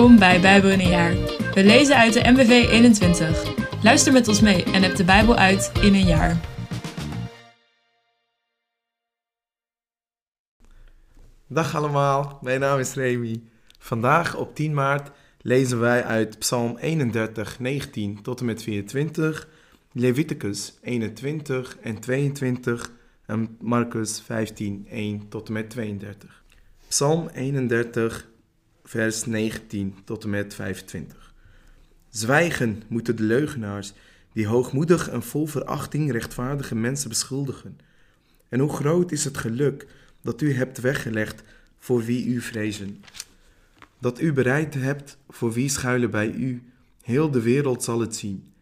Welkom 0.00 0.18
bij 0.18 0.40
Bijbel 0.40 0.70
in 0.70 0.80
een 0.80 0.88
jaar. 0.88 1.14
We 1.54 1.64
lezen 1.64 1.96
uit 1.96 2.12
de 2.12 2.30
MBV 2.30 2.50
21. 2.70 3.54
Luister 3.82 4.12
met 4.12 4.28
ons 4.28 4.40
mee 4.40 4.64
en 4.64 4.82
heb 4.82 4.96
de 4.96 5.04
Bijbel 5.04 5.36
uit 5.36 5.72
in 5.82 5.94
een 5.94 6.06
jaar. 6.06 6.40
Dag 11.46 11.74
allemaal, 11.74 12.38
mijn 12.42 12.60
naam 12.60 12.78
is 12.78 12.94
Remy. 12.94 13.42
Vandaag 13.78 14.36
op 14.36 14.54
10 14.54 14.74
maart 14.74 15.10
lezen 15.40 15.80
wij 15.80 16.04
uit 16.04 16.38
Psalm 16.38 16.76
31, 16.76 17.58
19 17.58 18.22
tot 18.22 18.40
en 18.40 18.46
met 18.46 18.62
24, 18.62 19.48
Leviticus 19.92 20.78
21 20.82 21.76
en 21.78 21.98
22 21.98 22.92
en 23.26 23.56
Marcus 23.60 24.20
15, 24.20 24.86
1 24.90 25.28
tot 25.28 25.46
en 25.46 25.52
met 25.52 25.70
32. 25.70 26.42
Psalm 26.88 27.28
31, 27.28 28.29
vers 28.84 29.24
19 29.24 29.94
tot 30.04 30.24
en 30.24 30.30
met 30.30 30.54
25. 30.54 31.34
Zwijgen 32.08 32.82
moeten 32.88 33.16
de 33.16 33.22
leugenaars 33.22 33.92
die 34.32 34.46
hoogmoedig 34.46 35.08
en 35.08 35.22
vol 35.22 35.46
verachting 35.46 36.12
rechtvaardige 36.12 36.74
mensen 36.74 37.08
beschuldigen. 37.08 37.78
En 38.48 38.60
hoe 38.60 38.72
groot 38.72 39.12
is 39.12 39.24
het 39.24 39.38
geluk 39.38 39.86
dat 40.22 40.40
u 40.40 40.54
hebt 40.54 40.80
weggelegd 40.80 41.42
voor 41.78 42.04
wie 42.04 42.26
u 42.26 42.40
vrezen. 42.40 43.04
Dat 43.98 44.20
u 44.20 44.32
bereid 44.32 44.74
hebt 44.74 45.18
voor 45.28 45.52
wie 45.52 45.68
schuilen 45.68 46.10
bij 46.10 46.30
u, 46.30 46.62
heel 47.02 47.30
de 47.30 47.40
wereld 47.40 47.84
zal 47.84 48.00
het 48.00 48.16
zien. 48.16 48.52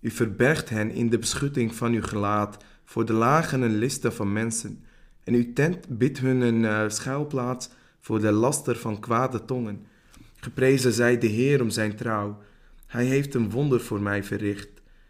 U 0.00 0.10
verbergt 0.10 0.68
hen 0.68 0.90
in 0.90 1.08
de 1.08 1.18
beschutting 1.18 1.74
van 1.74 1.92
uw 1.92 2.02
gelaat 2.02 2.64
voor 2.84 3.04
de 3.04 3.12
lagen 3.12 3.62
en 3.62 3.78
listen 3.78 4.12
van 4.12 4.32
mensen. 4.32 4.84
En 5.24 5.34
uw 5.34 5.52
tent 5.52 5.98
biedt 5.98 6.18
hun 6.18 6.40
een 6.40 6.62
uh, 6.62 6.88
schuilplaats 6.88 7.68
voor 8.00 8.20
de 8.20 8.32
laster 8.32 8.76
van 8.76 9.00
kwade 9.00 9.44
tongen. 9.44 9.86
Geprezen 10.36 10.92
zij 10.92 11.18
de 11.18 11.26
Heer 11.26 11.62
om 11.62 11.70
zijn 11.70 11.96
trouw. 11.96 12.38
Hij 12.86 13.04
heeft 13.04 13.34
een 13.34 13.50
wonder 13.50 13.80
voor 13.80 14.00
mij 14.00 14.24
verricht. 14.24 14.68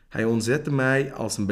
Hij 0.09 0.25
ontzette 0.25 0.73
mij 0.73 1.13
als 1.13 1.37
een 1.37 1.47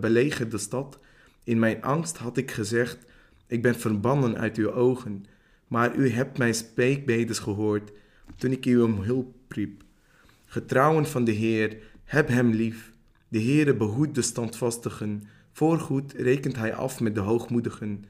belegerde 0.00 0.58
stad. 0.58 0.98
In 1.44 1.58
mijn 1.58 1.82
angst 1.82 2.16
had 2.16 2.36
ik 2.36 2.50
gezegd: 2.50 2.98
Ik 3.46 3.62
ben 3.62 3.74
verbannen 3.74 4.38
uit 4.38 4.56
uw 4.56 4.72
ogen. 4.72 5.24
Maar 5.66 5.96
u 5.96 6.10
hebt 6.10 6.38
mijn 6.38 6.54
spreekbedes 6.54 7.38
gehoord 7.38 7.90
toen 8.36 8.52
ik 8.52 8.66
u 8.66 8.80
om 8.80 9.02
hulp 9.02 9.34
riep. 9.48 9.82
Getrouwen 10.44 11.06
van 11.06 11.24
de 11.24 11.32
Heer, 11.32 11.76
heb 12.04 12.28
hem 12.28 12.50
lief. 12.50 12.92
De 13.28 13.42
Heere 13.42 13.74
behoedt 13.74 14.14
de 14.14 14.22
standvastigen. 14.22 15.22
Voorgoed 15.52 16.12
rekent 16.12 16.56
hij 16.56 16.74
af 16.74 17.00
met 17.00 17.14
de 17.14 17.20
hoogmoedigen. 17.20 18.04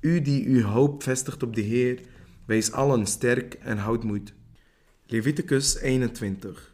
U 0.00 0.22
die 0.22 0.46
uw 0.46 0.62
hoop 0.62 1.02
vestigt 1.02 1.42
op 1.42 1.54
de 1.54 1.60
Heer, 1.60 2.00
wees 2.44 2.72
allen 2.72 3.06
sterk 3.06 3.54
en 3.54 3.78
houd 3.78 4.04
moed. 4.04 4.32
Leviticus 5.06 5.78
21. 5.78 6.72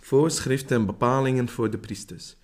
Voorschriften 0.00 0.76
en 0.76 0.86
bepalingen 0.86 1.48
voor 1.48 1.70
de 1.70 1.78
priesters. 1.78 2.36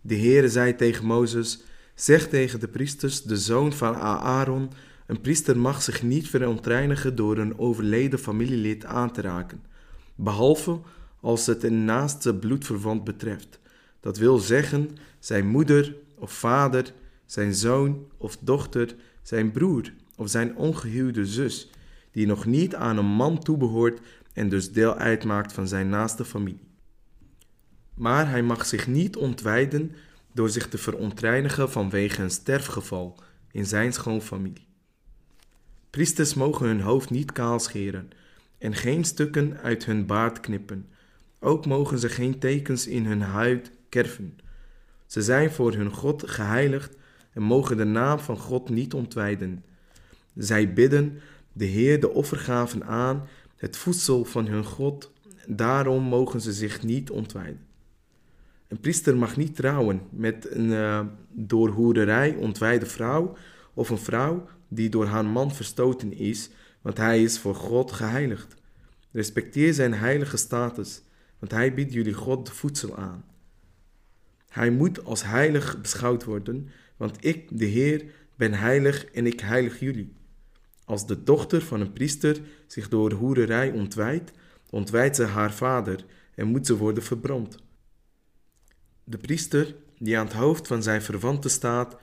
De 0.00 0.16
Heere 0.16 0.48
zei 0.48 0.76
tegen 0.76 1.04
Mozes: 1.04 1.62
Zeg 1.94 2.28
tegen 2.28 2.60
de 2.60 2.68
priesters, 2.68 3.22
de 3.22 3.36
zoon 3.36 3.72
van 3.72 3.94
Aaron, 3.96 4.70
een 5.06 5.20
priester 5.20 5.58
mag 5.58 5.82
zich 5.82 6.02
niet 6.02 6.28
verontreinigen 6.28 7.16
door 7.16 7.38
een 7.38 7.58
overleden 7.58 8.18
familielid 8.18 8.84
aan 8.84 9.12
te 9.12 9.20
raken, 9.20 9.62
behalve 10.14 10.80
als 11.20 11.46
het 11.46 11.62
een 11.62 11.84
naaste 11.84 12.34
bloedverwant 12.34 13.04
betreft. 13.04 13.58
Dat 14.00 14.18
wil 14.18 14.38
zeggen 14.38 14.90
zijn 15.18 15.46
moeder 15.46 15.96
of 16.18 16.32
vader, 16.32 16.92
zijn 17.26 17.54
zoon 17.54 18.06
of 18.16 18.36
dochter, 18.40 18.94
zijn 19.24 19.50
broer 19.50 19.92
of 20.16 20.28
zijn 20.28 20.56
ongehuwde 20.56 21.26
zus, 21.26 21.70
die 22.10 22.26
nog 22.26 22.46
niet 22.46 22.74
aan 22.74 22.96
een 22.96 23.06
man 23.06 23.38
toebehoort 23.38 24.00
en 24.32 24.48
dus 24.48 24.72
deel 24.72 24.94
uitmaakt 24.94 25.52
van 25.52 25.68
zijn 25.68 25.88
naaste 25.88 26.24
familie. 26.24 26.68
Maar 27.94 28.30
hij 28.30 28.42
mag 28.42 28.66
zich 28.66 28.86
niet 28.86 29.16
ontwijden 29.16 29.92
door 30.32 30.50
zich 30.50 30.68
te 30.68 30.78
verontreinigen 30.78 31.70
vanwege 31.70 32.22
een 32.22 32.30
sterfgeval 32.30 33.18
in 33.50 33.66
zijn 33.66 33.92
schoonfamilie. 33.92 34.66
Priesters 35.90 36.34
mogen 36.34 36.66
hun 36.66 36.80
hoofd 36.80 37.10
niet 37.10 37.32
kaal 37.32 37.60
scheren 37.60 38.10
en 38.58 38.74
geen 38.74 39.04
stukken 39.04 39.58
uit 39.58 39.84
hun 39.84 40.06
baard 40.06 40.40
knippen. 40.40 40.88
Ook 41.40 41.66
mogen 41.66 41.98
ze 41.98 42.08
geen 42.08 42.38
tekens 42.38 42.86
in 42.86 43.06
hun 43.06 43.20
huid 43.20 43.70
kerven. 43.88 44.38
Ze 45.06 45.22
zijn 45.22 45.50
voor 45.50 45.72
hun 45.72 45.90
God 45.90 46.30
geheiligd 46.30 46.96
en 47.34 47.42
mogen 47.42 47.76
de 47.76 47.84
naam 47.84 48.18
van 48.18 48.38
God 48.38 48.68
niet 48.68 48.94
ontwijden. 48.94 49.64
Zij 50.34 50.72
bidden 50.72 51.20
de 51.52 51.64
Heer 51.64 52.00
de 52.00 52.10
offergaven 52.10 52.84
aan, 52.84 53.26
het 53.56 53.76
voedsel 53.76 54.24
van 54.24 54.46
hun 54.46 54.64
God, 54.64 55.12
daarom 55.46 56.02
mogen 56.02 56.40
ze 56.40 56.52
zich 56.52 56.82
niet 56.82 57.10
ontwijden. 57.10 57.60
Een 58.68 58.80
priester 58.80 59.16
mag 59.16 59.36
niet 59.36 59.56
trouwen 59.56 60.00
met 60.10 60.50
een 60.50 60.70
uh, 60.70 61.00
door 61.30 61.68
hoererij 61.68 62.34
ontwijde 62.34 62.86
vrouw 62.86 63.36
of 63.74 63.90
een 63.90 63.98
vrouw 63.98 64.46
die 64.68 64.88
door 64.88 65.06
haar 65.06 65.24
man 65.24 65.54
verstoten 65.54 66.12
is, 66.12 66.50
want 66.82 66.96
hij 66.96 67.22
is 67.22 67.38
voor 67.38 67.54
God 67.54 67.92
geheiligd. 67.92 68.54
Respecteer 69.10 69.74
zijn 69.74 69.94
heilige 69.94 70.36
status, 70.36 71.02
want 71.38 71.52
hij 71.52 71.74
biedt 71.74 71.92
jullie 71.92 72.12
God 72.12 72.50
voedsel 72.50 72.96
aan. 72.96 73.24
Hij 74.48 74.70
moet 74.70 75.04
als 75.04 75.24
heilig 75.24 75.80
beschouwd 75.80 76.24
worden, 76.24 76.68
want 76.96 77.24
ik, 77.24 77.58
de 77.58 77.64
Heer, 77.64 78.04
ben 78.36 78.54
heilig 78.54 79.04
en 79.04 79.26
ik 79.26 79.40
heilig 79.40 79.80
jullie. 79.80 80.12
Als 80.84 81.06
de 81.06 81.22
dochter 81.22 81.62
van 81.62 81.80
een 81.80 81.92
priester 81.92 82.40
zich 82.66 82.88
door 82.88 83.12
hoererij 83.12 83.70
ontwijdt, 83.70 84.32
ontwijdt 84.70 85.16
ze 85.16 85.24
haar 85.24 85.52
vader 85.52 86.04
en 86.34 86.46
moet 86.46 86.66
ze 86.66 86.76
worden 86.76 87.02
verbrand. 87.02 87.56
De 89.04 89.16
priester, 89.16 89.74
die 89.98 90.18
aan 90.18 90.26
het 90.26 90.34
hoofd 90.34 90.66
van 90.66 90.82
zijn 90.82 91.02
verwanten 91.02 91.50
staat, 91.50 91.96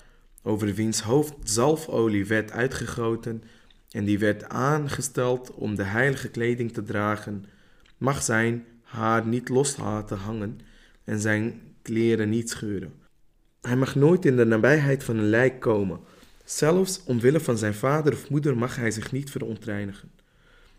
over 0.44 0.74
wiens 0.74 1.02
hoofd 1.02 1.34
zalfolie 1.44 2.26
werd 2.26 2.52
uitgegoten 2.52 3.44
en 3.90 4.06
die 4.06 4.20
werd 4.20 4.50
aangesteld 4.50 5.54
om 5.54 5.76
de 5.76 5.84
heilige 5.84 6.30
kleding 6.30 6.74
te 6.74 6.84
dragen, 6.84 7.46
mag 7.98 8.24
zijn 8.24 8.66
haar 8.82 9.28
niet 9.28 9.50
los 9.50 9.78
laten 9.78 10.18
hangen 10.18 10.60
en 11.04 11.20
zijn 11.20 11.62
kleren 11.82 12.30
niet 12.30 12.50
scheuren. 12.50 12.94
Hij 13.62 13.76
mag 13.76 13.96
nooit 13.96 14.26
in 14.26 14.36
de 14.36 14.46
nabijheid 14.46 15.04
van 15.04 15.18
een 15.18 15.30
lijk 15.30 15.60
komen. 15.60 16.00
Zelfs 16.44 17.04
omwille 17.04 17.40
van 17.40 17.58
zijn 17.58 17.74
vader 17.74 18.14
of 18.14 18.30
moeder 18.30 18.58
mag 18.58 18.76
hij 18.76 18.92
zich 18.92 19.12
niet 19.12 19.32
verontreinigen. 19.32 20.12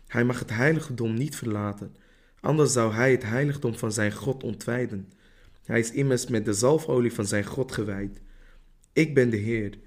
Hij 0.07 0.23
mag 0.23 0.39
het 0.39 0.49
heiligdom 0.49 1.13
niet 1.13 1.35
verlaten, 1.35 1.95
anders 2.39 2.73
zou 2.73 2.93
hij 2.93 3.11
het 3.11 3.23
heiligdom 3.23 3.75
van 3.75 3.91
zijn 3.91 4.11
God 4.11 4.43
ontwijden. 4.43 5.11
Hij 5.65 5.79
is 5.79 5.91
immers 5.91 6.27
met 6.27 6.45
de 6.45 6.53
zalfolie 6.53 7.13
van 7.13 7.25
zijn 7.25 7.45
God 7.45 7.71
gewijd. 7.71 8.21
Ik 8.93 9.13
ben 9.13 9.29
de 9.29 9.37
Heer. 9.37 9.77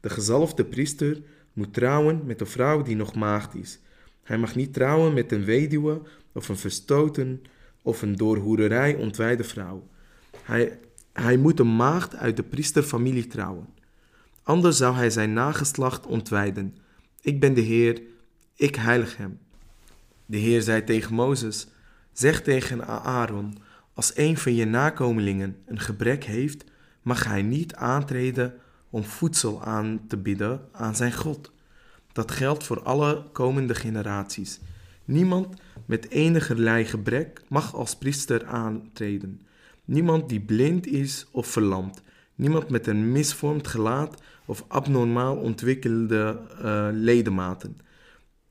De 0.00 0.10
gezalfde 0.10 0.64
priester 0.64 1.22
moet 1.52 1.74
trouwen 1.74 2.26
met 2.26 2.40
een 2.40 2.46
vrouw 2.46 2.82
die 2.82 2.96
nog 2.96 3.14
maagd 3.14 3.54
is. 3.54 3.78
Hij 4.22 4.38
mag 4.38 4.54
niet 4.54 4.72
trouwen 4.72 5.14
met 5.14 5.32
een 5.32 5.44
weduwe 5.44 6.02
of 6.32 6.48
een 6.48 6.56
verstoten 6.56 7.42
of 7.82 8.02
een 8.02 8.16
door 8.16 8.36
hoererij 8.36 8.94
ontwijde 8.94 9.44
vrouw. 9.44 9.88
Hij, 10.42 10.78
hij 11.14 11.36
moet 11.36 11.60
een 11.60 11.76
maagd 11.76 12.16
uit 12.16 12.36
de 12.36 12.42
priesterfamilie 12.42 13.26
trouwen. 13.26 13.68
Anders 14.42 14.76
zou 14.76 14.94
hij 14.94 15.10
zijn 15.10 15.32
nageslacht 15.32 16.06
ontwijden. 16.06 16.76
Ik 17.20 17.40
ben 17.40 17.54
de 17.54 17.60
Heer, 17.60 18.02
ik 18.54 18.74
heilig 18.74 19.16
hem. 19.16 19.38
De 20.26 20.36
Heer 20.36 20.62
zei 20.62 20.84
tegen 20.84 21.14
Mozes: 21.14 21.66
Zeg 22.12 22.42
tegen 22.42 22.86
Aaron: 22.86 23.58
Als 23.94 24.16
een 24.16 24.36
van 24.36 24.54
je 24.54 24.64
nakomelingen 24.64 25.56
een 25.66 25.80
gebrek 25.80 26.24
heeft, 26.24 26.64
mag 27.02 27.24
hij 27.24 27.42
niet 27.42 27.74
aantreden 27.74 28.54
om 28.90 29.04
voedsel 29.04 29.62
aan 29.62 30.00
te 30.08 30.16
bieden 30.16 30.60
aan 30.72 30.96
zijn 30.96 31.12
God. 31.12 31.52
Dat 32.12 32.30
geldt 32.30 32.64
voor 32.64 32.82
alle 32.82 33.24
komende 33.32 33.74
generaties. 33.74 34.60
Niemand 35.04 35.60
met 35.86 36.10
enigerlei 36.10 36.84
gebrek 36.84 37.42
mag 37.48 37.74
als 37.74 37.96
priester 37.96 38.46
aantreden. 38.46 39.40
Niemand 39.84 40.28
die 40.28 40.40
blind 40.40 40.86
is 40.86 41.26
of 41.30 41.46
verlamd. 41.46 42.02
Niemand 42.34 42.68
met 42.68 42.86
een 42.86 43.12
misvormd 43.12 43.66
gelaat 43.66 44.22
of 44.44 44.64
abnormaal 44.68 45.36
ontwikkelde 45.36 46.40
uh, 46.62 46.88
ledematen. 46.92 47.76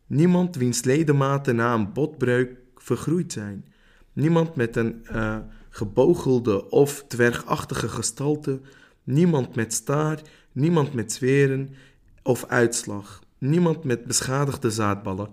Niemand 0.07 0.55
wiens 0.55 0.83
ledematen 0.83 1.55
na 1.55 1.73
een 1.73 1.93
botbreuk 1.93 2.57
vergroeid 2.75 3.31
zijn. 3.31 3.65
Niemand 4.13 4.55
met 4.55 4.75
een 4.75 5.05
uh, 5.11 5.37
gebogelde 5.69 6.69
of 6.69 7.05
dwergachtige 7.07 7.87
gestalte, 7.87 8.59
niemand 9.03 9.55
met 9.55 9.73
staar, 9.73 10.21
niemand 10.51 10.93
met 10.93 11.11
zweren 11.11 11.75
of 12.23 12.45
uitslag, 12.45 13.21
niemand 13.37 13.83
met 13.83 14.05
beschadigde 14.05 14.71
zaadballen. 14.71 15.29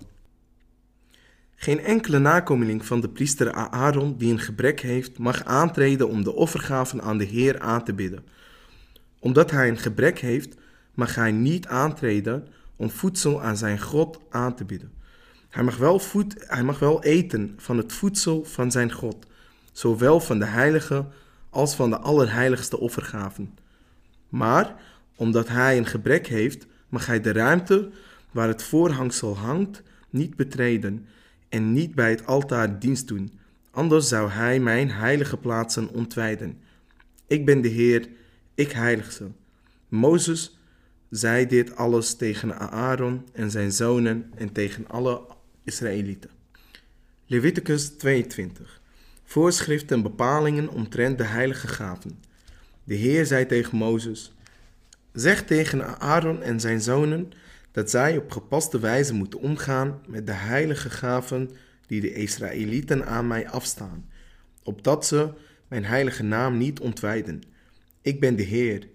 Geen 1.62 1.80
enkele 1.80 2.18
nakomeling 2.18 2.86
van 2.86 3.00
de 3.00 3.08
priester 3.08 3.52
Aaron 3.52 4.16
die 4.16 4.32
een 4.32 4.40
gebrek 4.40 4.80
heeft, 4.80 5.18
mag 5.18 5.44
aantreden 5.44 6.08
om 6.08 6.24
de 6.24 6.34
offergaven 6.34 7.02
aan 7.02 7.18
de 7.18 7.24
Heer 7.24 7.58
aan 7.58 7.84
te 7.84 7.94
bidden. 7.94 8.24
Omdat 9.18 9.50
hij 9.50 9.68
een 9.68 9.78
gebrek 9.78 10.18
heeft, 10.18 10.54
mag 10.94 11.14
hij 11.14 11.32
niet 11.32 11.66
aantreden 11.66 12.46
om 12.76 12.90
voedsel 12.90 13.42
aan 13.42 13.56
zijn 13.56 13.80
God 13.80 14.20
aan 14.30 14.54
te 14.54 14.64
bieden. 14.64 14.92
Hij 15.48 15.62
mag, 15.62 15.76
wel 15.76 15.98
voed, 15.98 16.34
hij 16.38 16.62
mag 16.62 16.78
wel 16.78 17.02
eten 17.02 17.54
van 17.56 17.76
het 17.76 17.92
voedsel 17.92 18.44
van 18.44 18.70
zijn 18.70 18.92
God, 18.92 19.26
zowel 19.72 20.20
van 20.20 20.38
de 20.38 20.46
heilige 20.46 21.06
als 21.50 21.74
van 21.74 21.90
de 21.90 21.98
allerheiligste 21.98 22.78
offergaven. 22.78 23.54
Maar 24.28 24.74
omdat 25.16 25.48
hij 25.48 25.78
een 25.78 25.86
gebrek 25.86 26.26
heeft, 26.26 26.66
mag 26.88 27.06
hij 27.06 27.20
de 27.20 27.32
ruimte 27.32 27.90
waar 28.30 28.48
het 28.48 28.62
voorhangsel 28.62 29.36
hangt 29.36 29.82
niet 30.10 30.36
betreden 30.36 31.06
en 31.50 31.72
niet 31.72 31.94
bij 31.94 32.10
het 32.10 32.26
altaar 32.26 32.78
dienst 32.78 33.08
doen, 33.08 33.32
anders 33.70 34.08
zou 34.08 34.30
hij 34.30 34.60
mijn 34.60 34.90
heilige 34.90 35.36
plaatsen 35.36 35.92
ontwijden. 35.92 36.58
Ik 37.26 37.44
ben 37.44 37.60
de 37.60 37.68
Heer, 37.68 38.08
ik 38.54 38.72
heilig 38.72 39.12
ze. 39.12 39.26
Mozes 39.88 40.58
zei 41.10 41.46
dit 41.46 41.76
alles 41.76 42.14
tegen 42.14 42.58
Aaron 42.58 43.28
en 43.32 43.50
zijn 43.50 43.72
zonen 43.72 44.30
en 44.34 44.52
tegen 44.52 44.88
alle 44.88 45.22
Israëlieten. 45.64 46.30
Leviticus 47.26 47.88
22. 47.88 48.80
Voorschriften 49.24 49.96
en 49.96 50.02
bepalingen 50.02 50.68
omtrent 50.68 51.18
de 51.18 51.24
heilige 51.24 51.68
gaven. 51.68 52.18
De 52.84 52.94
Heer 52.94 53.26
zei 53.26 53.46
tegen 53.46 53.76
Mozes: 53.76 54.32
Zeg 55.12 55.44
tegen 55.44 56.00
Aaron 56.00 56.42
en 56.42 56.60
zijn 56.60 56.80
zonen 56.80 57.32
dat 57.70 57.90
zij 57.90 58.16
op 58.16 58.30
gepaste 58.30 58.78
wijze 58.80 59.14
moeten 59.14 59.40
omgaan 59.40 60.00
met 60.06 60.26
de 60.26 60.32
heilige 60.32 60.90
gaven 60.90 61.50
die 61.86 62.00
de 62.00 62.12
Israëlieten 62.12 63.06
aan 63.06 63.26
mij 63.26 63.48
afstaan, 63.48 64.08
opdat 64.62 65.06
ze 65.06 65.32
mijn 65.68 65.84
heilige 65.84 66.22
naam 66.22 66.58
niet 66.58 66.80
ontwijden. 66.80 67.42
Ik 68.02 68.20
ben 68.20 68.36
de 68.36 68.42
Heer. 68.42 68.88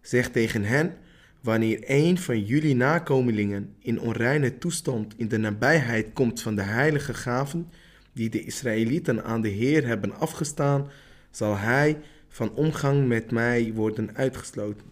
Zeg 0.00 0.30
tegen 0.30 0.64
hen 0.64 0.96
Wanneer 1.42 1.82
een 1.86 2.18
van 2.18 2.40
jullie 2.44 2.76
nakomelingen 2.76 3.74
in 3.78 4.00
onreine 4.00 4.58
toestand 4.58 5.14
in 5.16 5.28
de 5.28 5.38
nabijheid 5.38 6.12
komt 6.12 6.42
van 6.42 6.54
de 6.54 6.62
heilige 6.62 7.14
gaven 7.14 7.70
die 8.12 8.30
de 8.30 8.44
Israëlieten 8.44 9.24
aan 9.24 9.40
de 9.40 9.48
Heer 9.48 9.86
hebben 9.86 10.12
afgestaan, 10.12 10.90
zal 11.30 11.56
hij 11.56 11.98
van 12.28 12.54
omgang 12.54 13.06
met 13.06 13.30
mij 13.30 13.72
worden 13.74 14.16
uitgesloten. 14.16 14.86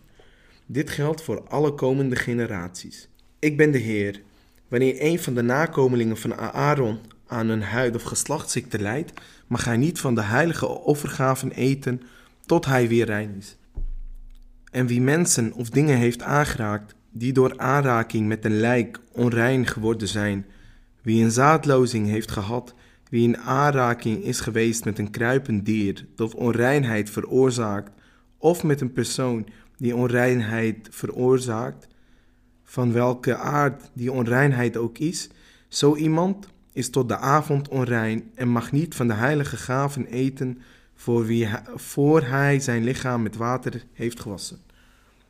Dit 0.67 0.91
geldt 0.91 1.23
voor 1.23 1.49
alle 1.49 1.75
komende 1.75 2.17
generaties. 2.17 3.09
Ik 3.41 3.57
ben 3.57 3.71
de 3.71 3.79
Heer. 3.79 4.21
Wanneer 4.69 4.95
een 4.99 5.19
van 5.19 5.35
de 5.35 5.43
nakomelingen 5.43 6.17
van 6.17 6.37
Aaron 6.37 6.99
aan 7.27 7.49
een 7.49 7.63
huid- 7.63 7.95
of 7.95 8.03
geslachtsziekte 8.03 8.79
lijdt, 8.79 9.13
mag 9.47 9.65
hij 9.65 9.77
niet 9.77 10.01
van 10.01 10.15
de 10.15 10.23
heilige 10.23 10.67
offergaven 10.67 11.51
eten 11.51 12.03
tot 12.47 12.67
hij 12.67 12.89
weer 12.89 13.07
rein 13.07 13.35
is. 13.39 13.57
En 14.71 14.87
wie 14.87 15.01
mensen 15.01 15.53
of 15.53 15.71
dingen 15.71 15.97
heeft 15.97 16.23
aangeraakt 16.23 16.95
die 17.11 17.33
door 17.33 17.59
aanraking 17.59 18.29
met 18.29 18.45
een 18.45 18.61
lijk 18.61 19.01
onrein 19.13 19.67
geworden 19.67 20.09
zijn, 20.09 20.47
wie 21.03 21.25
een 21.25 21.31
zaadlozing 21.31 22.07
heeft 22.07 22.31
gehad, 22.31 22.75
wie 23.11 23.23
in 23.23 23.39
aanraking 23.39 24.25
is 24.25 24.41
geweest 24.41 24.85
met 24.85 24.99
een 24.99 25.11
kruipend 25.11 25.67
dier 25.67 26.07
dat 26.17 26.35
onreinheid 26.35 27.11
veroorzaakt, 27.11 27.91
of 28.39 28.63
met 28.63 28.81
een 28.81 28.93
persoon 28.93 29.47
die 29.77 29.97
onreinheid 29.97 30.89
veroorzaakt, 30.91 31.89
van 32.71 32.93
welke 32.93 33.37
aard 33.37 33.91
die 33.93 34.13
onreinheid 34.13 34.77
ook 34.77 34.99
is, 34.99 35.29
zo 35.69 35.97
iemand 35.97 36.49
is 36.73 36.91
tot 36.91 37.09
de 37.09 37.17
avond 37.17 37.69
onrein 37.69 38.31
en 38.35 38.49
mag 38.49 38.73
niet 38.73 38.95
van 38.95 39.07
de 39.07 39.15
heilige 39.15 39.57
gaven 39.57 40.07
eten 40.07 40.59
voor, 40.95 41.25
wie, 41.27 41.49
voor 41.75 42.23
hij 42.23 42.61
zijn 42.61 42.85
lichaam 42.85 43.23
met 43.23 43.37
water 43.37 43.85
heeft 43.93 44.21
gewassen. 44.21 44.59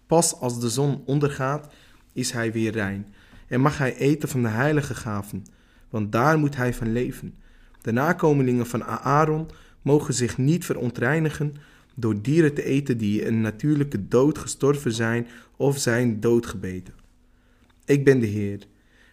Pas 0.07 0.41
als 0.41 0.61
de 0.61 0.69
zon 0.69 1.03
ondergaat, 1.07 1.73
is 2.13 2.31
hij 2.31 2.53
weer 2.53 2.73
rein 2.73 3.15
en 3.47 3.61
mag 3.61 3.79
hij 3.79 3.97
eten 3.97 4.29
van 4.29 4.43
de 4.43 4.49
heilige 4.49 4.95
gaven, 4.95 5.47
want 5.91 6.13
daar 6.13 6.39
moet 6.39 6.57
hij 6.57 6.75
van 6.75 6.93
leven. 6.93 7.35
De 7.83 7.93
nakomelingen 7.93 8.67
van 8.67 8.85
Aaron 8.85 9.49
mogen 9.83 10.15
zich 10.15 10.39
niet 10.39 10.65
verontreinigen 10.65 11.55
door 11.95 12.23
dieren 12.23 12.55
te 12.55 12.65
eten 12.65 12.99
die 12.99 13.27
een 13.27 13.41
natuurlijke 13.41 14.09
dood 14.09 14.39
gestorven 14.39 14.93
zijn 14.93 15.27
of 15.57 15.79
zijn 15.79 16.21
doodgebeten. 16.21 17.00
Ik 17.91 18.05
ben 18.05 18.21
de 18.21 18.27
Heer. 18.27 18.67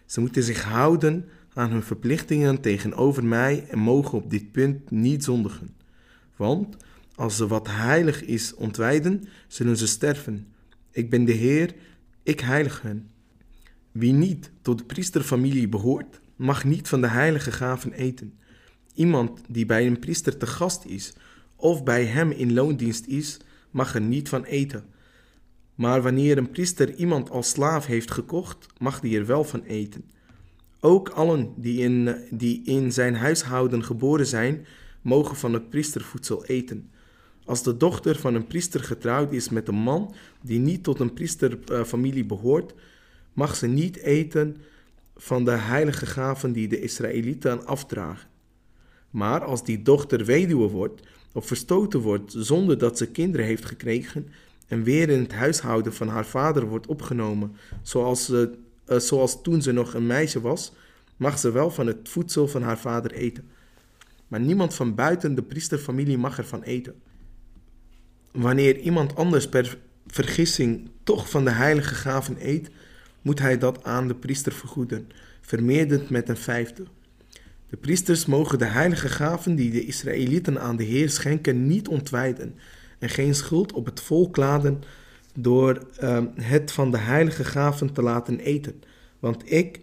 Ze 0.06 0.20
moeten 0.20 0.42
zich 0.42 0.62
houden 0.62 1.28
aan 1.54 1.70
hun 1.70 1.82
verplichtingen 1.82 2.60
tegenover 2.60 3.24
mij 3.24 3.66
en 3.68 3.78
mogen 3.78 4.18
op 4.18 4.30
dit 4.30 4.52
punt 4.52 4.90
niet 4.90 5.24
zondigen. 5.24 5.76
Want 6.36 6.76
als 7.14 7.36
ze 7.36 7.46
wat 7.46 7.66
heilig 7.66 8.22
is 8.24 8.54
ontwijden, 8.54 9.28
zullen 9.46 9.76
ze 9.76 9.86
sterven. 9.86 10.46
Ik 10.90 11.10
ben 11.10 11.24
de 11.24 11.32
Heer, 11.32 11.74
ik 12.22 12.40
heilig 12.40 12.82
hen. 12.82 13.10
Wie 13.92 14.12
niet 14.12 14.50
tot 14.62 14.78
de 14.78 14.84
priesterfamilie 14.84 15.68
behoort, 15.68 16.20
mag 16.36 16.64
niet 16.64 16.88
van 16.88 17.00
de 17.00 17.08
heilige 17.08 17.52
gaven 17.52 17.92
eten. 17.92 18.38
Iemand 18.94 19.40
die 19.48 19.66
bij 19.66 19.86
een 19.86 19.98
priester 19.98 20.36
te 20.36 20.46
gast 20.46 20.84
is 20.84 21.12
of 21.56 21.84
bij 21.84 22.04
hem 22.04 22.30
in 22.30 22.52
loondienst 22.52 23.06
is, 23.06 23.36
mag 23.70 23.94
er 23.94 24.00
niet 24.00 24.28
van 24.28 24.44
eten. 24.44 24.84
Maar 25.78 26.02
wanneer 26.02 26.38
een 26.38 26.50
priester 26.50 26.94
iemand 26.94 27.30
als 27.30 27.48
slaaf 27.48 27.86
heeft 27.86 28.10
gekocht, 28.10 28.66
mag 28.78 29.00
die 29.00 29.18
er 29.18 29.26
wel 29.26 29.44
van 29.44 29.62
eten. 29.62 30.04
Ook 30.80 31.08
allen 31.08 31.52
die 31.56 31.80
in, 31.80 32.16
die 32.30 32.62
in 32.64 32.92
zijn 32.92 33.14
huishouden 33.14 33.84
geboren 33.84 34.26
zijn, 34.26 34.66
mogen 35.02 35.36
van 35.36 35.52
het 35.52 35.70
priestervoedsel 35.70 36.44
eten. 36.44 36.90
Als 37.44 37.62
de 37.62 37.76
dochter 37.76 38.16
van 38.16 38.34
een 38.34 38.46
priester 38.46 38.80
getrouwd 38.80 39.32
is 39.32 39.48
met 39.48 39.68
een 39.68 39.74
man 39.74 40.14
die 40.42 40.58
niet 40.58 40.82
tot 40.82 41.00
een 41.00 41.12
priesterfamilie 41.12 42.24
behoort, 42.24 42.74
mag 43.32 43.56
ze 43.56 43.66
niet 43.66 43.96
eten 43.96 44.56
van 45.16 45.44
de 45.44 45.50
heilige 45.50 46.06
gaven 46.06 46.52
die 46.52 46.68
de 46.68 46.80
Israëlieten 46.80 47.66
afdragen. 47.66 48.28
Maar 49.10 49.44
als 49.44 49.64
die 49.64 49.82
dochter 49.82 50.24
weduwe 50.24 50.68
wordt 50.68 51.02
of 51.32 51.46
verstoten 51.46 52.00
wordt 52.00 52.34
zonder 52.36 52.78
dat 52.78 52.98
ze 52.98 53.10
kinderen 53.10 53.46
heeft 53.46 53.64
gekregen 53.64 54.28
en 54.68 54.82
weer 54.82 55.08
in 55.08 55.20
het 55.20 55.32
huishouden 55.32 55.94
van 55.94 56.08
haar 56.08 56.26
vader 56.26 56.66
wordt 56.66 56.86
opgenomen, 56.86 57.56
zoals, 57.82 58.24
ze, 58.24 58.58
uh, 58.88 58.98
zoals 58.98 59.42
toen 59.42 59.62
ze 59.62 59.72
nog 59.72 59.94
een 59.94 60.06
meisje 60.06 60.40
was, 60.40 60.72
mag 61.16 61.38
ze 61.38 61.52
wel 61.52 61.70
van 61.70 61.86
het 61.86 62.08
voedsel 62.08 62.48
van 62.48 62.62
haar 62.62 62.78
vader 62.78 63.12
eten. 63.12 63.48
Maar 64.28 64.40
niemand 64.40 64.74
van 64.74 64.94
buiten 64.94 65.34
de 65.34 65.42
priesterfamilie 65.42 66.18
mag 66.18 66.38
ervan 66.38 66.62
eten. 66.62 66.94
Wanneer 68.32 68.78
iemand 68.78 69.14
anders 69.16 69.48
per 69.48 69.78
vergissing 70.06 70.90
toch 71.02 71.30
van 71.30 71.44
de 71.44 71.50
heilige 71.50 71.94
gaven 71.94 72.36
eet, 72.48 72.70
moet 73.22 73.38
hij 73.38 73.58
dat 73.58 73.84
aan 73.84 74.08
de 74.08 74.14
priester 74.14 74.52
vergoeden, 74.52 75.08
vermeerderd 75.40 76.10
met 76.10 76.28
een 76.28 76.36
vijfde. 76.36 76.84
De 77.68 77.76
priesters 77.76 78.26
mogen 78.26 78.58
de 78.58 78.64
heilige 78.64 79.08
gaven 79.08 79.54
die 79.54 79.70
de 79.70 79.84
Israëlieten 79.84 80.60
aan 80.60 80.76
de 80.76 80.84
Heer 80.84 81.10
schenken 81.10 81.66
niet 81.66 81.88
ontwijden 81.88 82.54
en 82.98 83.08
geen 83.08 83.34
schuld 83.34 83.72
op 83.72 83.84
het 83.84 84.00
volk 84.00 84.36
laden 84.36 84.82
door 85.34 85.86
uh, 86.02 86.18
het 86.34 86.72
van 86.72 86.90
de 86.90 86.98
heilige 86.98 87.44
gaven 87.44 87.92
te 87.92 88.02
laten 88.02 88.40
eten, 88.40 88.82
want 89.18 89.52
ik, 89.52 89.80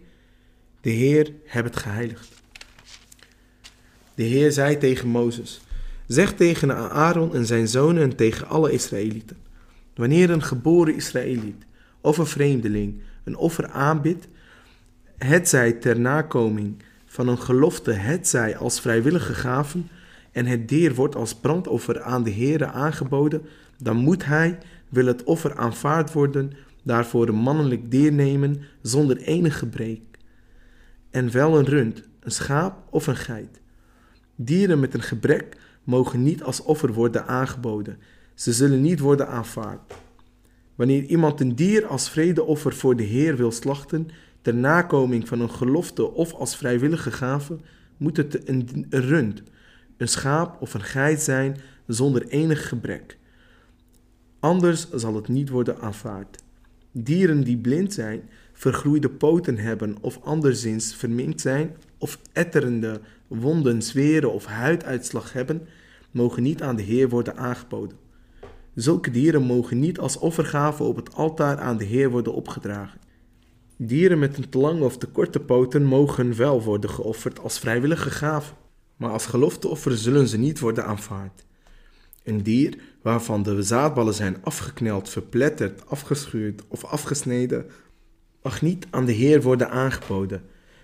de 0.80 0.90
Heer, 0.90 1.32
heb 1.44 1.64
het 1.64 1.76
geheiligd. 1.76 2.28
De 4.14 4.22
Heer 4.22 4.52
zei 4.52 4.78
tegen 4.78 5.08
Mozes: 5.08 5.60
Zeg 6.06 6.34
tegen 6.34 6.90
Aaron 6.90 7.34
en 7.34 7.46
zijn 7.46 7.68
zonen 7.68 8.02
en 8.02 8.16
tegen 8.16 8.48
alle 8.48 8.72
Israëlieten: 8.72 9.36
Wanneer 9.94 10.30
een 10.30 10.42
geboren 10.42 10.94
Israëliet 10.94 11.64
of 12.00 12.18
een 12.18 12.26
vreemdeling 12.26 13.00
een 13.24 13.36
offer 13.36 13.68
aanbidt, 13.68 14.28
het 15.18 15.48
zij 15.48 15.72
ter 15.72 16.00
nakoming 16.00 16.82
van 17.06 17.28
een 17.28 17.38
gelofte, 17.38 17.92
het 17.92 18.28
zij 18.28 18.56
als 18.56 18.80
vrijwillige 18.80 19.34
gaven, 19.34 19.88
en 20.36 20.46
het 20.46 20.68
dier 20.68 20.94
wordt 20.94 21.14
als 21.14 21.34
brandoffer 21.34 22.02
aan 22.02 22.22
de 22.22 22.30
Heere 22.30 22.66
aangeboden, 22.66 23.42
dan 23.78 23.96
moet 23.96 24.24
hij, 24.24 24.58
wil 24.88 25.06
het 25.06 25.24
offer 25.24 25.56
aanvaard 25.56 26.12
worden, 26.12 26.52
daarvoor 26.82 27.28
een 27.28 27.34
mannelijk 27.34 27.90
dier 27.90 28.12
nemen 28.12 28.56
zonder 28.82 29.16
enig 29.16 29.58
gebrek. 29.58 30.00
En 31.10 31.32
wel 31.32 31.58
een 31.58 31.64
rund, 31.64 32.02
een 32.20 32.30
schaap 32.30 32.76
of 32.90 33.06
een 33.06 33.16
geit. 33.16 33.60
Dieren 34.34 34.80
met 34.80 34.94
een 34.94 35.02
gebrek 35.02 35.56
mogen 35.84 36.22
niet 36.22 36.42
als 36.42 36.62
offer 36.62 36.92
worden 36.92 37.26
aangeboden. 37.26 37.98
Ze 38.34 38.52
zullen 38.52 38.80
niet 38.80 39.00
worden 39.00 39.28
aanvaard. 39.28 39.94
Wanneer 40.74 41.02
iemand 41.02 41.40
een 41.40 41.54
dier 41.54 41.86
als 41.86 42.10
vredeoffer 42.10 42.74
voor 42.74 42.96
de 42.96 43.02
Heer 43.02 43.36
wil 43.36 43.52
slachten, 43.52 44.08
ter 44.42 44.54
nakoming 44.54 45.28
van 45.28 45.40
een 45.40 45.50
gelofte 45.50 46.12
of 46.12 46.32
als 46.32 46.56
vrijwillige 46.56 47.10
gave, 47.10 47.56
moet 47.96 48.16
het 48.16 48.48
een, 48.48 48.86
een 48.90 49.02
rund, 49.02 49.42
een 49.96 50.08
schaap 50.08 50.60
of 50.60 50.74
een 50.74 50.82
geit 50.82 51.22
zijn 51.22 51.56
zonder 51.86 52.26
enig 52.28 52.68
gebrek. 52.68 53.18
Anders 54.40 54.90
zal 54.90 55.14
het 55.14 55.28
niet 55.28 55.48
worden 55.48 55.80
aanvaard. 55.80 56.42
Dieren 56.92 57.44
die 57.44 57.56
blind 57.56 57.92
zijn, 57.92 58.28
vergroeide 58.52 59.10
poten 59.10 59.58
hebben 59.58 59.96
of 60.00 60.20
anderszins 60.22 60.94
verminkt 60.94 61.40
zijn, 61.40 61.76
of 61.98 62.18
etterende 62.32 63.00
wonden, 63.26 63.82
zweren 63.82 64.32
of 64.32 64.44
huiduitslag 64.44 65.32
hebben, 65.32 65.66
mogen 66.10 66.42
niet 66.42 66.62
aan 66.62 66.76
de 66.76 66.82
Heer 66.82 67.08
worden 67.08 67.36
aangeboden. 67.36 67.98
Zulke 68.74 69.10
dieren 69.10 69.42
mogen 69.42 69.78
niet 69.78 69.98
als 69.98 70.18
offergave 70.18 70.82
op 70.82 70.96
het 70.96 71.14
altaar 71.14 71.58
aan 71.58 71.76
de 71.76 71.84
Heer 71.84 72.10
worden 72.10 72.34
opgedragen. 72.34 73.00
Dieren 73.76 74.18
met 74.18 74.36
een 74.36 74.48
te 74.48 74.58
lange 74.58 74.84
of 74.84 74.98
te 74.98 75.06
korte 75.06 75.40
poten 75.40 75.84
mogen 75.84 76.36
wel 76.36 76.62
worden 76.62 76.90
geofferd 76.90 77.40
als 77.40 77.58
vrijwillige 77.58 78.10
gave, 78.10 78.52
maar 78.96 79.10
als 79.10 79.26
gelofteoffer 79.26 79.98
zullen 79.98 80.28
ze 80.28 80.38
niet 80.38 80.58
worden 80.58 80.84
aanvaard. 80.84 81.44
Een 82.22 82.42
dier 82.42 82.78
waarvan 83.02 83.42
de 83.42 83.62
zaadballen 83.62 84.14
zijn 84.14 84.36
afgekneld, 84.42 85.08
verpletterd, 85.08 85.88
afgeschuurd 85.88 86.62
of 86.68 86.84
afgesneden, 86.84 87.66
mag 88.42 88.62
niet 88.62 88.86
aan 88.90 89.04
de 89.04 89.12
Heer 89.12 89.42
worden 89.42 89.70
aangeboden. 89.70 90.42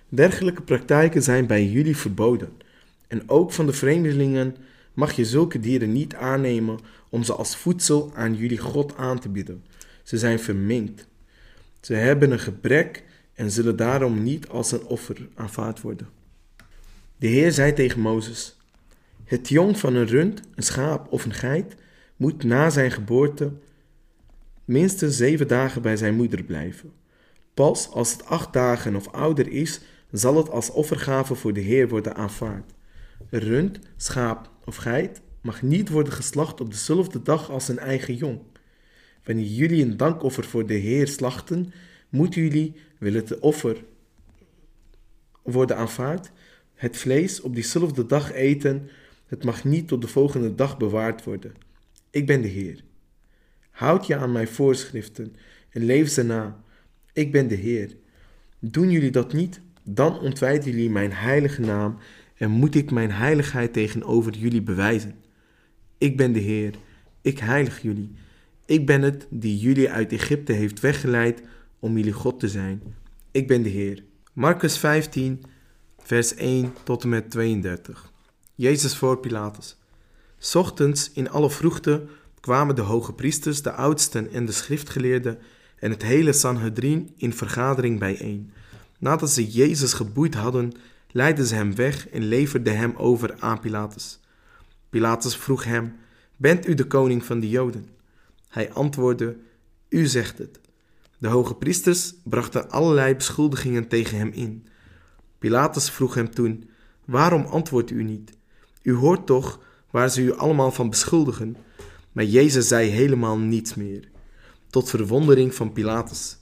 Dergelijke 0.08 0.62
praktijken 0.62 1.22
zijn 1.22 1.46
bij 1.46 1.66
jullie 1.66 1.96
verboden. 1.96 2.52
En 3.08 3.28
ook 3.28 3.52
van 3.52 3.66
de 3.66 3.72
vreemdelingen 3.72 4.56
mag 4.94 5.12
je 5.12 5.24
zulke 5.24 5.60
dieren 5.60 5.92
niet 5.92 6.14
aannemen 6.14 6.78
om 7.08 7.22
ze 7.22 7.34
als 7.34 7.56
voedsel 7.56 8.10
aan 8.14 8.34
jullie 8.34 8.58
God 8.58 8.96
aan 8.96 9.18
te 9.18 9.28
bieden. 9.28 9.64
Ze 10.02 10.18
zijn 10.18 10.40
verminkt. 10.40 11.06
Ze 11.80 11.94
hebben 11.94 12.30
een 12.30 12.38
gebrek 12.38 13.04
en 13.34 13.50
zullen 13.50 13.76
daarom 13.76 14.22
niet 14.22 14.48
als 14.48 14.72
een 14.72 14.84
offer 14.84 15.28
aanvaard 15.34 15.80
worden. 15.80 16.08
De 17.22 17.28
Heer 17.28 17.52
zei 17.52 17.72
tegen 17.72 18.00
Mozes: 18.00 18.56
Het 19.24 19.48
jong 19.48 19.78
van 19.78 19.94
een 19.94 20.06
rund, 20.06 20.40
een 20.54 20.62
schaap 20.62 21.12
of 21.12 21.24
een 21.24 21.34
geit 21.34 21.74
moet 22.16 22.44
na 22.44 22.70
zijn 22.70 22.90
geboorte 22.90 23.52
minstens 24.64 25.16
zeven 25.16 25.48
dagen 25.48 25.82
bij 25.82 25.96
zijn 25.96 26.14
moeder 26.14 26.42
blijven. 26.42 26.92
Pas 27.54 27.90
als 27.90 28.12
het 28.12 28.24
acht 28.24 28.52
dagen 28.52 28.96
of 28.96 29.08
ouder 29.08 29.48
is, 29.48 29.80
zal 30.10 30.36
het 30.36 30.50
als 30.50 30.70
offergave 30.70 31.34
voor 31.34 31.52
de 31.52 31.60
Heer 31.60 31.88
worden 31.88 32.14
aanvaard. 32.14 32.72
Een 33.30 33.40
rund, 33.40 33.78
schaap 33.96 34.50
of 34.64 34.76
geit 34.76 35.20
mag 35.40 35.62
niet 35.62 35.88
worden 35.88 36.12
geslacht 36.12 36.60
op 36.60 36.70
dezelfde 36.70 37.22
dag 37.22 37.50
als 37.50 37.68
een 37.68 37.78
eigen 37.78 38.14
jong. 38.14 38.40
Wanneer 39.24 39.46
jullie 39.46 39.84
een 39.84 39.96
dankoffer 39.96 40.44
voor 40.44 40.66
de 40.66 40.74
Heer 40.74 41.08
slachten, 41.08 41.72
moeten 42.08 42.42
jullie, 42.42 42.74
wil 42.98 43.12
het 43.14 43.38
offer 43.38 43.84
worden 45.42 45.76
aanvaard, 45.76 46.30
het 46.82 46.96
vlees 46.96 47.40
op 47.40 47.54
diezelfde 47.54 48.06
dag 48.06 48.32
eten. 48.32 48.88
Het 49.26 49.44
mag 49.44 49.64
niet 49.64 49.88
tot 49.88 50.00
de 50.00 50.08
volgende 50.08 50.54
dag 50.54 50.76
bewaard 50.76 51.24
worden. 51.24 51.54
Ik 52.10 52.26
ben 52.26 52.42
de 52.42 52.48
Heer. 52.48 52.84
Houd 53.70 54.06
je 54.06 54.16
aan 54.16 54.32
mijn 54.32 54.48
voorschriften 54.48 55.36
en 55.70 55.84
leef 55.84 56.08
ze 56.08 56.22
na. 56.22 56.62
Ik 57.12 57.32
ben 57.32 57.48
de 57.48 57.54
Heer. 57.54 57.96
Doen 58.58 58.90
jullie 58.90 59.10
dat 59.10 59.32
niet, 59.32 59.60
dan 59.82 60.18
ontwijden 60.18 60.70
jullie 60.70 60.90
mijn 60.90 61.12
heilige 61.12 61.60
naam 61.60 61.98
en 62.36 62.50
moet 62.50 62.74
ik 62.74 62.90
mijn 62.90 63.10
heiligheid 63.10 63.72
tegenover 63.72 64.36
jullie 64.36 64.62
bewijzen. 64.62 65.14
Ik 65.98 66.16
ben 66.16 66.32
de 66.32 66.40
Heer, 66.40 66.74
ik 67.20 67.38
heilig 67.38 67.82
jullie. 67.82 68.10
Ik 68.66 68.86
ben 68.86 69.02
het 69.02 69.26
die 69.30 69.58
jullie 69.58 69.90
uit 69.90 70.12
Egypte 70.12 70.52
heeft 70.52 70.80
weggeleid 70.80 71.42
om 71.78 71.96
jullie 71.96 72.12
God 72.12 72.40
te 72.40 72.48
zijn. 72.48 72.82
Ik 73.30 73.46
ben 73.46 73.62
de 73.62 73.68
Heer. 73.68 74.02
Marcus 74.32 74.78
15, 74.78 75.42
vers 76.02 76.34
1 76.34 76.74
tot 76.82 77.02
en 77.02 77.08
met 77.08 77.30
32. 77.30 78.12
Jezus 78.54 78.96
voor 78.96 79.18
Pilatus. 79.18 79.76
Ochtends 80.54 81.10
in 81.12 81.30
alle 81.30 81.50
vroegte 81.50 82.04
kwamen 82.40 82.74
de 82.74 82.82
hoge 82.82 83.12
priesters, 83.12 83.62
de 83.62 83.72
oudsten 83.72 84.32
en 84.32 84.46
de 84.46 84.52
schriftgeleerden 84.52 85.38
en 85.78 85.90
het 85.90 86.02
hele 86.02 86.32
Sanhedrin 86.32 87.12
in 87.16 87.32
vergadering 87.32 87.98
bijeen. 87.98 88.52
Nadat 88.98 89.30
ze 89.30 89.50
Jezus 89.50 89.92
geboeid 89.92 90.34
hadden, 90.34 90.72
leidden 91.10 91.46
ze 91.46 91.54
hem 91.54 91.74
weg 91.74 92.08
en 92.08 92.22
leverden 92.22 92.76
hem 92.76 92.94
over 92.96 93.34
aan 93.38 93.60
Pilatus. 93.60 94.20
Pilatus 94.90 95.36
vroeg 95.36 95.64
hem: 95.64 95.96
Bent 96.36 96.68
u 96.68 96.74
de 96.74 96.86
koning 96.86 97.24
van 97.24 97.40
de 97.40 97.48
Joden? 97.48 97.88
Hij 98.48 98.72
antwoordde: 98.72 99.36
U 99.88 100.06
zegt 100.06 100.38
het. 100.38 100.60
De 101.18 101.28
hoge 101.28 101.54
priesters 101.54 102.14
brachten 102.24 102.70
allerlei 102.70 103.14
beschuldigingen 103.14 103.88
tegen 103.88 104.18
hem 104.18 104.30
in. 104.32 104.66
Pilatus 105.42 105.90
vroeg 105.90 106.14
hem 106.14 106.30
toen: 106.30 106.70
Waarom 107.04 107.44
antwoordt 107.44 107.90
u 107.90 108.02
niet? 108.02 108.32
U 108.82 108.94
hoort 108.94 109.26
toch 109.26 109.60
waar 109.90 110.10
ze 110.10 110.22
u 110.22 110.32
allemaal 110.32 110.70
van 110.70 110.90
beschuldigen? 110.90 111.56
Maar 112.12 112.24
Jezus 112.24 112.68
zei 112.68 112.88
helemaal 112.90 113.38
niets 113.38 113.74
meer, 113.74 114.08
tot 114.70 114.88
verwondering 114.88 115.54
van 115.54 115.72
Pilatus. 115.72 116.38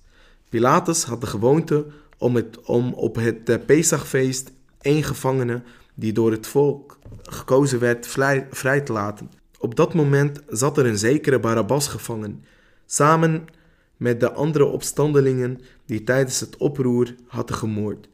Pilatus 0.49 1.05
had 1.05 1.21
de 1.21 1.27
gewoonte 1.27 1.87
om, 2.19 2.35
het, 2.35 2.61
om 2.61 2.93
op 2.93 3.15
het 3.15 3.67
Pesachfeest 3.67 4.53
één 4.81 5.03
gevangene 5.03 5.63
die 5.95 6.13
door 6.13 6.31
het 6.31 6.47
volk 6.47 6.99
gekozen 7.23 7.79
werd 7.79 8.07
vrij, 8.07 8.47
vrij 8.51 8.81
te 8.81 8.93
laten. 8.93 9.31
Op 9.59 9.75
dat 9.75 9.95
moment 9.95 10.41
zat 10.49 10.79
er 10.79 10.87
een 10.87 10.99
zekere 10.99 11.41
Barabbas 11.41 11.89
gevangen, 11.89 12.45
samen 12.87 13.45
met 13.97 14.21
de 14.21 14.33
andere 14.33 14.65
opstandelingen 14.65 15.61
die 15.87 16.05
tijdens 16.05 16.41
het 16.41 16.57
oproer 16.57 17.15
hadden 17.27 17.57
gemoord. 17.57 18.09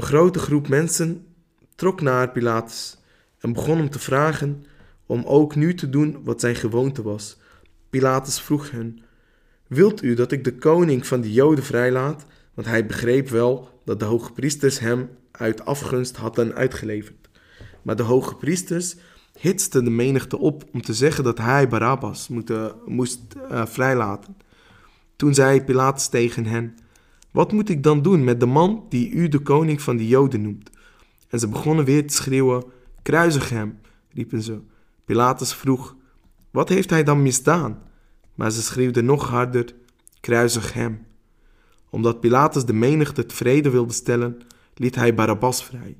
Een 0.00 0.06
grote 0.06 0.38
groep 0.38 0.68
mensen 0.68 1.26
trok 1.74 2.00
naar 2.00 2.30
Pilatus 2.30 2.98
en 3.38 3.52
begon 3.52 3.76
hem 3.76 3.90
te 3.90 3.98
vragen 3.98 4.64
om 5.06 5.24
ook 5.24 5.54
nu 5.54 5.74
te 5.74 5.88
doen 5.88 6.20
wat 6.24 6.40
zijn 6.40 6.54
gewoonte 6.54 7.02
was. 7.02 7.38
Pilatus 7.90 8.40
vroeg 8.40 8.70
hen: 8.70 9.02
Wilt 9.66 10.02
u 10.02 10.14
dat 10.14 10.32
ik 10.32 10.44
de 10.44 10.54
koning 10.54 11.06
van 11.06 11.20
de 11.20 11.32
Joden 11.32 11.64
vrijlaat? 11.64 12.26
Want 12.54 12.66
hij 12.66 12.86
begreep 12.86 13.28
wel 13.28 13.80
dat 13.84 13.98
de 13.98 14.04
hoge 14.04 14.32
priesters 14.32 14.78
hem 14.78 15.10
uit 15.30 15.64
afgunst 15.64 16.16
hadden 16.16 16.54
uitgeleverd. 16.54 17.28
Maar 17.82 17.96
de 17.96 18.02
hoge 18.02 18.34
priesters 18.34 18.96
hitsten 19.38 19.84
de 19.84 19.90
menigte 19.90 20.38
op 20.38 20.64
om 20.72 20.82
te 20.82 20.94
zeggen 20.94 21.24
dat 21.24 21.38
hij 21.38 21.68
Barabbas 21.68 22.28
moest 22.86 23.20
uh, 23.50 23.66
vrijlaten. 23.66 24.36
Toen 25.16 25.34
zei 25.34 25.64
Pilatus 25.64 26.08
tegen 26.08 26.46
hen: 26.46 26.76
Wat 27.30 27.52
moet 27.52 27.68
ik 27.68 27.82
dan 27.82 28.02
doen 28.02 28.24
met 28.24 28.40
de 28.40 28.46
man 28.46 28.86
die 28.88 29.10
u 29.10 29.28
de 29.28 29.38
koning 29.38 29.82
van 29.82 29.96
de 29.96 30.06
Joden 30.06 30.42
noemt? 30.42 30.70
En 31.28 31.38
ze 31.38 31.48
begonnen 31.48 31.84
weer 31.84 32.06
te 32.06 32.14
schreeuwen: 32.14 32.64
Kruisig 33.02 33.48
hem, 33.48 33.78
riepen 34.12 34.42
ze. 34.42 34.58
Pilatus 35.04 35.54
vroeg: 35.54 35.96
Wat 36.50 36.68
heeft 36.68 36.90
hij 36.90 37.04
dan 37.04 37.22
misdaan? 37.22 37.78
Maar 38.34 38.50
ze 38.50 38.62
schreeuwden 38.62 39.04
nog 39.04 39.28
harder: 39.28 39.74
Kruisig 40.20 40.72
hem. 40.72 41.06
Omdat 41.90 42.20
Pilatus 42.20 42.64
de 42.64 42.72
menigte 42.72 43.26
tevreden 43.26 43.72
wilde 43.72 43.92
stellen, 43.92 44.40
liet 44.74 44.94
hij 44.94 45.14
Barabbas 45.14 45.64
vrij. 45.64 45.96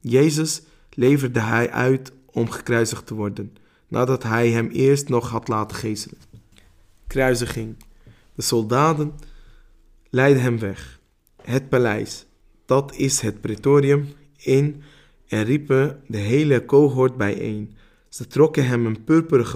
Jezus 0.00 0.62
leverde 0.90 1.40
hij 1.40 1.70
uit 1.70 2.12
om 2.26 2.50
gekruisigd 2.50 3.06
te 3.06 3.14
worden, 3.14 3.56
nadat 3.88 4.22
hij 4.22 4.50
hem 4.50 4.68
eerst 4.68 5.08
nog 5.08 5.30
had 5.30 5.48
laten 5.48 5.76
geeselen. 5.76 6.18
Kruisiging. 7.06 7.76
De 8.34 8.42
soldaten 8.42 9.12
leidden 10.16 10.42
hem 10.42 10.58
weg. 10.58 11.00
Het 11.42 11.68
paleis, 11.68 12.26
dat 12.66 12.94
is 12.94 13.20
het 13.20 13.40
praetorium, 13.40 14.08
in 14.36 14.82
en 15.28 15.44
riepen 15.44 16.02
de 16.06 16.16
hele 16.16 16.64
cohort 16.64 17.16
bijeen. 17.16 17.74
Ze 18.08 18.26
trokken 18.26 18.66
hem 18.66 18.86
een 18.86 19.04
purperen 19.04 19.46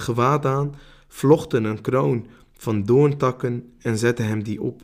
gewaad 0.00 0.46
aan, 0.46 0.74
vlochten 1.08 1.64
een 1.64 1.80
kroon 1.80 2.26
van 2.56 2.84
doorntakken 2.84 3.72
en 3.78 3.98
zetten 3.98 4.26
hem 4.26 4.42
die 4.42 4.62
op. 4.62 4.82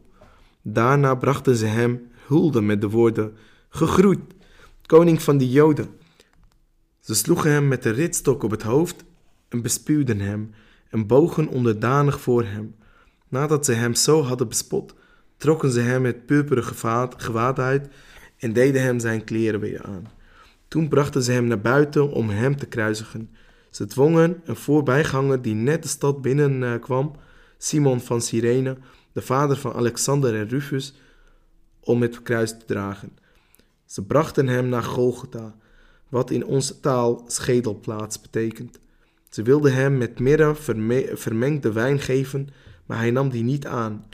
Daarna 0.63 1.15
brachten 1.15 1.57
ze 1.57 1.67
hem 1.67 2.11
hulde 2.27 2.61
met 2.61 2.81
de 2.81 2.89
woorden: 2.89 3.37
Gegroet, 3.69 4.21
koning 4.87 5.23
van 5.23 5.39
de 5.39 5.49
Joden. 5.49 5.89
Ze 7.01 7.15
sloegen 7.15 7.51
hem 7.51 7.69
met 7.69 7.83
de 7.83 7.91
ritstok 7.91 8.43
op 8.43 8.51
het 8.51 8.63
hoofd 8.63 9.05
en 9.49 9.63
bespuwden 9.63 10.21
hem 10.21 10.51
en 10.91 11.07
bogen 11.07 11.49
onderdanig 11.49 12.21
voor 12.21 12.45
hem. 12.45 12.75
Nadat 13.29 13.65
ze 13.65 13.73
hem 13.73 13.95
zo 13.95 14.23
hadden 14.23 14.49
bespot, 14.49 14.95
trokken 15.43 15.71
ze 15.71 15.81
hem 15.81 16.05
het 16.05 16.27
purperen 16.27 16.65
gewaad 17.17 17.59
uit 17.59 17.89
en 18.39 18.53
deden 18.53 18.83
hem 18.83 18.99
zijn 18.99 19.25
kleren 19.25 19.61
weer 19.61 19.83
aan. 19.83 20.11
Toen 20.69 20.89
brachten 20.89 21.23
ze 21.23 21.33
hem 21.33 21.47
naar 21.47 21.61
buiten 21.61 22.11
om 22.11 22.29
hem 22.29 22.57
te 22.57 22.67
kruisigen. 22.67 23.31
Ze 23.71 23.87
dwongen 23.87 24.41
een 24.45 24.57
voorbijganger 24.57 25.43
die 25.43 25.55
net 25.55 25.83
de 25.83 25.89
stad 25.89 26.23
binnenkwam, 26.23 27.13
Simon 27.59 28.01
van 28.01 28.21
Cyrene, 28.21 28.77
de 29.13 29.23
vader 29.23 29.57
van 29.57 29.73
Alexander 29.73 30.35
en 30.35 30.49
Rufus, 30.49 30.95
om 31.81 32.03
het 32.03 32.23
kruis 32.23 32.51
te 32.51 32.65
dragen. 32.67 33.19
Ze 33.85 34.05
brachten 34.05 34.49
hem 34.49 34.69
naar 34.69 34.83
Golgotha, 34.83 35.55
wat 36.09 36.31
in 36.31 36.45
onze 36.45 36.81
taal 36.81 37.25
schedelplaats 37.27 38.21
betekent. 38.21 38.79
Ze 39.29 39.43
wilden 39.43 39.75
hem 39.75 39.99
met 39.99 40.19
mirre 40.19 40.55
vermengde 41.15 41.73
wijn 41.73 42.01
geven, 42.01 42.49
maar 42.87 42.99
hij 42.99 43.11
nam 43.11 43.29
die 43.29 43.43
niet 43.43 43.67
aan. 43.67 44.05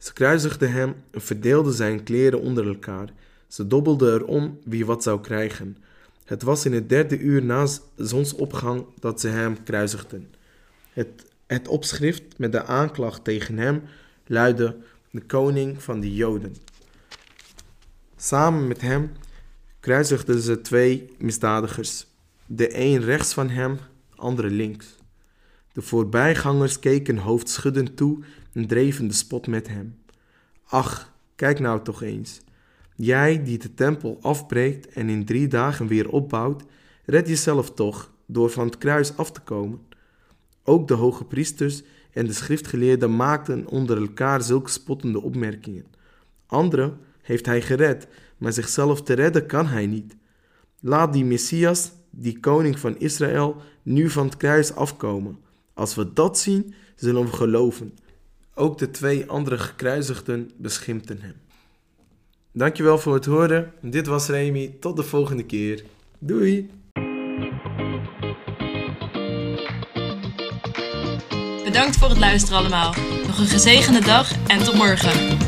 Ze 0.00 0.12
kruisigden 0.12 0.72
hem 0.72 0.94
en 1.10 1.20
verdeelden 1.20 1.72
zijn 1.72 2.02
kleren 2.02 2.40
onder 2.40 2.66
elkaar. 2.66 3.12
Ze 3.46 3.66
dobbelden 3.66 4.12
erom 4.14 4.58
wie 4.64 4.86
wat 4.86 5.02
zou 5.02 5.20
krijgen. 5.20 5.76
Het 6.24 6.42
was 6.42 6.64
in 6.64 6.72
het 6.72 6.88
derde 6.88 7.18
uur 7.18 7.44
na 7.44 7.66
zonsopgang 7.96 8.84
dat 9.00 9.20
ze 9.20 9.28
hem 9.28 9.62
kruisigden. 9.62 10.34
Het, 11.46 11.68
opschrift 11.68 12.38
met 12.38 12.52
de 12.52 12.64
aanklacht 12.64 13.24
tegen 13.24 13.58
hem 13.58 13.82
luidde: 14.26 14.76
De 15.10 15.20
koning 15.20 15.82
van 15.82 16.00
de 16.00 16.14
Joden. 16.14 16.56
Samen 18.16 18.68
met 18.68 18.80
hem 18.80 19.12
kruisigden 19.80 20.40
ze 20.40 20.60
twee 20.60 21.16
misdadigers, 21.18 22.06
de 22.46 22.78
een 22.78 23.00
rechts 23.00 23.32
van 23.32 23.48
hem, 23.48 23.78
andere 24.16 24.50
links. 24.50 24.96
De 25.72 25.82
voorbijgangers 25.82 26.78
keken 26.78 27.16
hoofdschuddend 27.16 27.96
toe 27.96 28.24
en 28.52 28.66
dreven 28.66 29.08
de 29.08 29.14
spot 29.14 29.46
met 29.46 29.68
hem. 29.68 29.98
Ach, 30.64 31.10
Kijk 31.40 31.60
nou 31.60 31.82
toch 31.82 32.02
eens. 32.02 32.40
Jij 32.96 33.42
die 33.42 33.58
de 33.58 33.74
tempel 33.74 34.18
afbreekt 34.20 34.88
en 34.88 35.08
in 35.08 35.24
drie 35.24 35.48
dagen 35.48 35.86
weer 35.86 36.08
opbouwt, 36.08 36.62
red 37.04 37.28
jezelf 37.28 37.70
toch 37.70 38.12
door 38.26 38.50
van 38.50 38.66
het 38.66 38.78
kruis 38.78 39.16
af 39.16 39.32
te 39.32 39.40
komen. 39.40 39.80
Ook 40.64 40.88
de 40.88 40.94
hoge 40.94 41.24
priesters 41.24 41.82
en 42.12 42.26
de 42.26 42.32
schriftgeleerden 42.32 43.16
maakten 43.16 43.66
onder 43.66 44.00
elkaar 44.00 44.42
zulke 44.42 44.70
spottende 44.70 45.20
opmerkingen. 45.20 45.86
Anderen 46.46 46.98
heeft 47.22 47.46
hij 47.46 47.62
gered, 47.62 48.08
maar 48.38 48.52
zichzelf 48.52 49.02
te 49.02 49.12
redden 49.12 49.46
kan 49.46 49.66
hij 49.66 49.86
niet. 49.86 50.16
Laat 50.80 51.12
die 51.12 51.24
Messias, 51.24 51.92
die 52.10 52.40
koning 52.40 52.78
van 52.78 52.98
Israël, 52.98 53.56
nu 53.82 54.10
van 54.10 54.26
het 54.26 54.36
kruis 54.36 54.74
afkomen. 54.74 55.38
Als 55.74 55.94
we 55.94 56.12
dat 56.12 56.38
zien, 56.38 56.74
zullen 56.94 57.24
we 57.24 57.32
geloven. 57.32 57.94
Ook 58.54 58.78
de 58.78 58.90
twee 58.90 59.26
andere 59.26 59.58
gekruisigden 59.58 60.50
beschimpten 60.56 61.20
hem. 61.20 61.34
Dankjewel 62.52 62.98
voor 62.98 63.14
het 63.14 63.24
horen. 63.24 63.72
Dit 63.80 64.06
was 64.06 64.28
Remy. 64.28 64.76
Tot 64.80 64.96
de 64.96 65.02
volgende 65.02 65.44
keer. 65.44 65.84
Doei! 66.18 66.70
Bedankt 71.64 71.96
voor 71.96 72.08
het 72.08 72.18
luisteren 72.18 72.58
allemaal. 72.58 72.94
Nog 73.26 73.38
een 73.38 73.46
gezegende 73.46 74.00
dag 74.00 74.32
en 74.46 74.64
tot 74.64 74.74
morgen. 74.74 75.38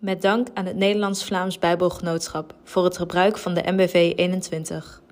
Met 0.00 0.22
dank 0.22 0.48
aan 0.54 0.66
het 0.66 0.76
Nederlands-Vlaams 0.76 1.58
Bijbelgenootschap 1.58 2.54
voor 2.64 2.84
het 2.84 2.96
gebruik 2.96 3.38
van 3.38 3.54
de 3.54 3.62
MBV 3.66 4.12
21. 4.16 5.02